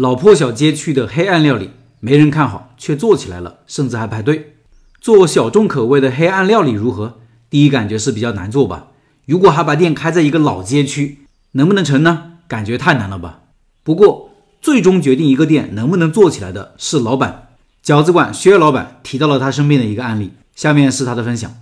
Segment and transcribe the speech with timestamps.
[0.00, 4.54] 老破小街区的黑暗料理，没人看好，却做起来了，甚至还排队。
[4.98, 7.18] 做小众口味的黑暗料理如何？
[7.50, 8.92] 第一感觉是比较难做吧。
[9.26, 11.18] 如果还把店开在一个老街区，
[11.52, 12.38] 能不能成呢？
[12.48, 13.40] 感觉太难了吧。
[13.82, 14.30] 不过，
[14.62, 17.48] 最终决定一个店能不能做起来的是老板。
[17.84, 21.54] 饺子馆薛老板提到了他身边的一个案例，下面是他的分享。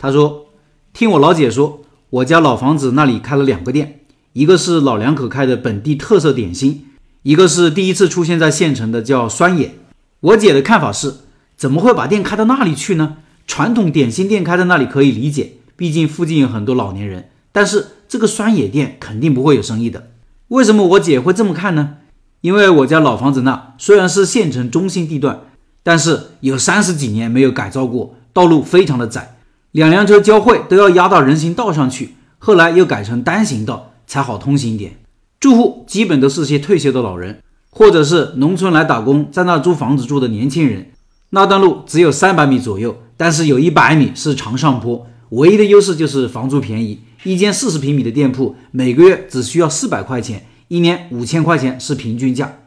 [0.00, 0.48] 他说
[0.92, 4.00] ：“听我老姐说，我家老房子那里开了两个店，
[4.32, 6.86] 一个是老两口开的本地特色点心，
[7.24, 9.74] 一个是第一次出现在县城的叫酸野。
[10.20, 11.14] 我姐的看法是，
[11.56, 13.16] 怎么会把店开到那里去呢？
[13.46, 17.30] 传统点心店开在那里可以理解，毕竟附近有很多老年人。
[17.50, 20.10] 但是这个酸野店肯定不会有生意的。
[20.48, 21.96] 为什么我姐会这么看呢？
[22.42, 25.40] 因为我家老房子那虽然是县城中心地段。”
[25.86, 29.36] 但是有三十几年没有改造过，道路非常的窄，
[29.72, 32.14] 两辆车交汇都要压到人行道上去。
[32.38, 34.96] 后来又改成单行道，才好通行一点。
[35.44, 40.90] 住户基本都是些退休的老人，或者是农村来打工，在那租房子住的年轻人。
[41.28, 45.06] 那段路只有三百米左右，但是有一百米是长上坡。
[45.32, 52.60] 唯一的优势就是房租便宜，一间四十平米的店铺每个月只需要四百块钱，一年五千块钱是平均价。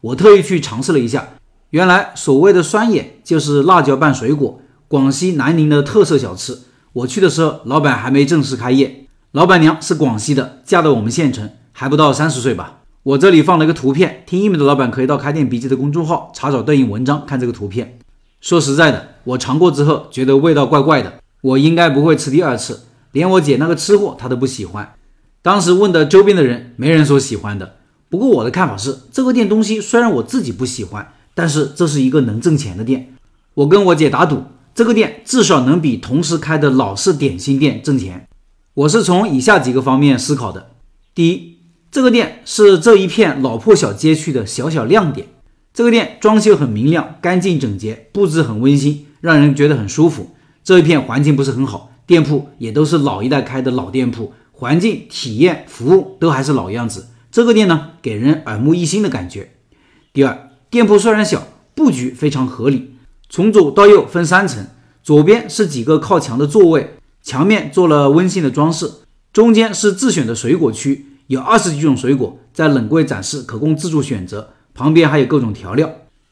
[0.00, 1.30] 我特意去尝试了一下。
[1.70, 6.56] 原来所谓的酸野就是辣椒拌水果，广西南宁的特色小吃。
[6.92, 11.50] 我去的时候，老板还没正式开业，老板娘是广西的，嫁到我们县城，
[11.80, 12.80] 还不到三十岁吧。
[13.02, 17.98] 我这里放了一个图片，听音频的老板可以到开店笔记的公众号查找对应文章看这个图片。
[18.42, 22.82] 说实在的，我尝过之后觉得味道怪怪的，我应该不会吃第二次。
[23.12, 24.92] 连我姐那个吃货她都不喜欢。
[25.40, 27.76] 当时问的周边的人，没人说喜欢的。
[28.10, 31.14] 不过我的看法是，这个店东西虽然我自己不喜欢。
[31.32, 33.14] 但是这是一个能挣钱的店，
[33.54, 34.42] 我跟我姐打赌，
[34.74, 38.28] 这个店至少能比同时开的老式点心店挣钱。
[38.74, 40.72] 我是从以下几个方面思考的：
[41.14, 41.59] 第一，
[41.90, 45.26] 这个店是这一片老破小街区的小小亮点。
[45.74, 50.30] 这个店装修很明亮、干净整洁，布置很温馨，让人觉得很舒服。
[50.62, 57.08] 这一片环境不是很好，店铺也都是老一代开的老店铺，环境、体验、服务都还是老样子。
[57.32, 59.50] 这个店呢，给人耳目一新的感觉。
[60.12, 60.46] 第二。
[60.70, 62.94] 店铺虽然小，布局非常合理。
[63.28, 64.68] 从左到右分三层，
[65.02, 68.88] 左边是几个靠墙的座位，墙面做了温馨的装饰。
[69.32, 74.50] 中间是自选的水果区，有二十几种水果在冷柜展示，可供自助选择。
[74.74, 75.88] 旁边还有各种调料。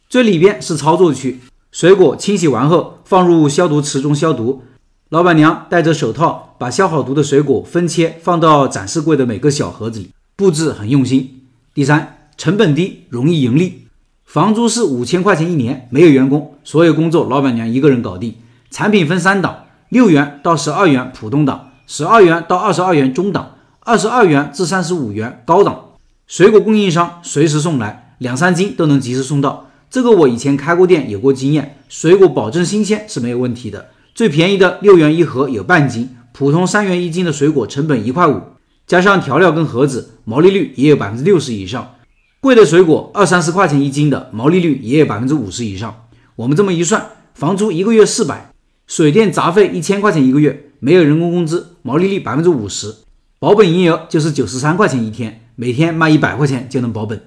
[0.09, 1.39] 最里边是操作区，
[1.71, 4.65] 水果清洗完后放入消毒池中消毒。
[5.11, 11.43] 老板娘戴着手套，把消好毒的水果分切放到展示柜的每个小盒子里，布置很用心。
[11.73, 13.87] 第三，成本低，容易盈利。
[14.25, 18.35] 房租是五千块钱一年，没有员工，所有工作老板娘一个人搞定。
[18.73, 23.58] 产品分三档：六元到十二元普通档，十二元到二十二元中档，
[23.89, 25.93] 二十二元至三十五元高档。
[26.27, 29.71] 水果供应商随时送来，两三斤都能及时送到。
[29.89, 33.89] 这个我以前开过店，有过经验，水果保证新鲜是没有问题的。
[34.15, 38.43] 最便宜的六元一盒有半斤，普通三元一斤的水果成本一块五，
[38.87, 41.95] 加上调料跟盒子，毛利率也有百分之六十以上。
[42.41, 46.03] 贵的水果二三十块钱一斤的，毛利率也有百分之五十以上。
[46.37, 48.51] 我们这么一算，房租一个月四百，
[48.87, 52.95] 水电杂费一千块钱一个月，没有人工工资，毛利率百分之五十，
[53.41, 57.23] 保本营业额就是九十三块钱一天，每天卖一百块钱就能保本。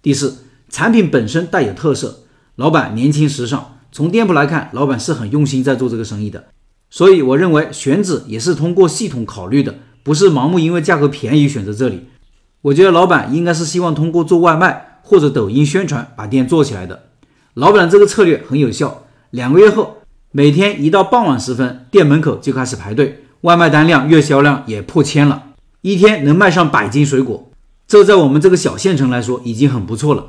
[0.00, 2.20] 第四，产品本身带有特色，
[2.54, 6.44] 老板年轻时尚，从店铺来看，老板是很用心在做这个生意的。
[6.90, 9.74] 所以我认为选址也是通过系统考虑的，
[10.04, 12.04] 不是盲目因为价格便宜选择这里。
[12.62, 17.08] 我觉得老板应该是希望通过做外卖或者抖音宣传把店做起来的。
[17.54, 19.06] 老板这个策略很有效。
[19.30, 19.96] 两个月后，
[20.30, 25.47] 每天一到傍晚时分，店门口就开始排队，外卖单量、月销量也破千了，
[25.88, 27.50] 一天能卖上百斤水果。
[27.86, 30.26] 这在我们这个小县城来说已经很不错了。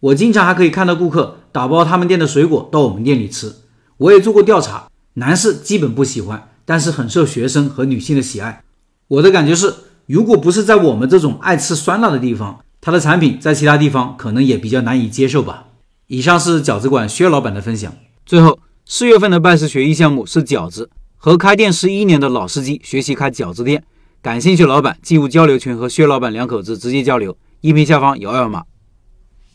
[0.00, 3.52] 我经常还可以看到顾客打包他们店的水果到我们店里吃。
[3.98, 8.64] 我也做过调查，男士基本不喜欢，但是很受学生和女性的喜爱。
[9.08, 9.74] 我的感觉是。
[10.06, 15.66] 如果不是在我们这种爱吃酸辣的地方，他的产品在其他地方可能也比较难以接受吧。
[16.08, 17.94] 以上是饺子馆薛老板的分享。
[18.26, 23.84] 最后，四月份的拜师学艺项目是饺子，和开店十一年的老司机学习开饺子店。
[24.22, 28.62] 感兴趣老板进入交流群和薛老板两口子直接交流，音频下方有二维码。